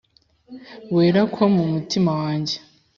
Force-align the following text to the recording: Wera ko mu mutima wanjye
Wera 0.95 1.21
ko 1.33 1.43
mu 1.55 1.63
mutima 1.73 2.11
wanjye 2.21 2.55